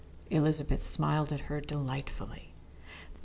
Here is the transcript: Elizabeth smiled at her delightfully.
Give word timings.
Elizabeth 0.31 0.83
smiled 0.83 1.31
at 1.31 1.41
her 1.41 1.61
delightfully. 1.61 2.55